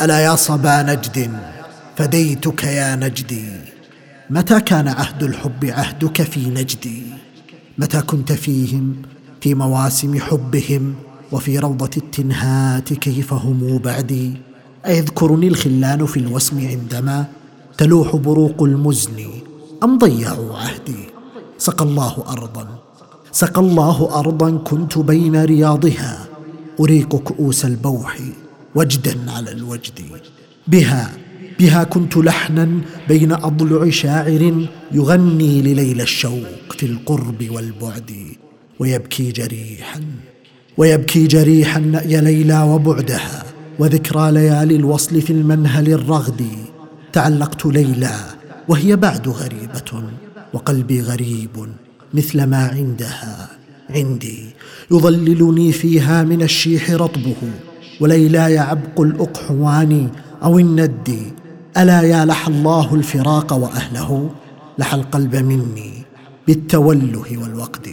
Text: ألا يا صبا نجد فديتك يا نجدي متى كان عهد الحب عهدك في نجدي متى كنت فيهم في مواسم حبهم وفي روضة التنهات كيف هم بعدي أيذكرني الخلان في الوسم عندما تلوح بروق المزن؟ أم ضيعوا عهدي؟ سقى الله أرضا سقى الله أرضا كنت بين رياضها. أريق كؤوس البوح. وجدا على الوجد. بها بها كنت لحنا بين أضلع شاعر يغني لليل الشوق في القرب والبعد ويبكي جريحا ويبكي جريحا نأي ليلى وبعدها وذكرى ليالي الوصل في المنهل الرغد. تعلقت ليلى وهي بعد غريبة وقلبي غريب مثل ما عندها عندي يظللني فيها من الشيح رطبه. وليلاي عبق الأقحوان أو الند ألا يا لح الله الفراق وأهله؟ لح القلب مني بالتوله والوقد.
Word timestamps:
ألا 0.00 0.18
يا 0.20 0.36
صبا 0.36 0.82
نجد 0.82 1.30
فديتك 1.96 2.64
يا 2.64 2.96
نجدي 2.96 3.44
متى 4.30 4.60
كان 4.60 4.88
عهد 4.88 5.22
الحب 5.22 5.64
عهدك 5.64 6.22
في 6.22 6.50
نجدي 6.50 7.02
متى 7.78 8.00
كنت 8.00 8.32
فيهم 8.32 9.02
في 9.40 9.54
مواسم 9.54 10.20
حبهم 10.20 10.94
وفي 11.32 11.58
روضة 11.58 11.90
التنهات 11.96 12.92
كيف 12.92 13.32
هم 13.32 13.78
بعدي 13.78 14.32
أيذكرني 14.86 15.48
الخلان 15.48 16.06
في 16.06 16.16
الوسم 16.16 16.68
عندما 16.68 17.24
تلوح 17.78 18.16
بروق 18.16 18.62
المزن؟ 18.62 19.26
أم 19.84 19.98
ضيعوا 19.98 20.56
عهدي؟ 20.58 21.08
سقى 21.58 21.84
الله 21.84 22.24
أرضا 22.28 22.66
سقى 23.32 23.60
الله 23.60 24.18
أرضا 24.20 24.50
كنت 24.58 24.98
بين 24.98 25.44
رياضها. 25.44 26.26
أريق 26.80 27.16
كؤوس 27.16 27.64
البوح. 27.64 28.18
وجدا 28.78 29.16
على 29.30 29.50
الوجد. 29.52 29.98
بها 30.66 31.10
بها 31.58 31.84
كنت 31.84 32.16
لحنا 32.16 32.68
بين 33.08 33.32
أضلع 33.32 33.90
شاعر 33.90 34.66
يغني 34.92 35.62
لليل 35.62 36.00
الشوق 36.00 36.72
في 36.78 36.86
القرب 36.86 37.50
والبعد 37.50 38.10
ويبكي 38.78 39.32
جريحا 39.32 40.00
ويبكي 40.76 41.26
جريحا 41.26 41.80
نأي 41.80 42.20
ليلى 42.20 42.62
وبعدها 42.62 43.44
وذكرى 43.78 44.32
ليالي 44.32 44.76
الوصل 44.76 45.22
في 45.22 45.32
المنهل 45.32 45.92
الرغد. 45.92 46.42
تعلقت 47.12 47.66
ليلى 47.66 48.16
وهي 48.68 48.96
بعد 48.96 49.28
غريبة 49.28 50.02
وقلبي 50.52 51.00
غريب 51.00 51.56
مثل 52.14 52.44
ما 52.44 52.56
عندها 52.66 53.48
عندي 53.90 54.40
يظللني 54.90 55.72
فيها 55.72 56.22
من 56.22 56.42
الشيح 56.42 56.90
رطبه. 56.90 57.36
وليلاي 58.00 58.58
عبق 58.58 59.00
الأقحوان 59.00 60.08
أو 60.42 60.58
الند 60.58 61.32
ألا 61.76 62.02
يا 62.02 62.24
لح 62.24 62.48
الله 62.48 62.94
الفراق 62.94 63.52
وأهله؟ 63.52 64.30
لح 64.78 64.94
القلب 64.94 65.36
مني 65.36 65.92
بالتوله 66.46 67.38
والوقد. 67.42 67.88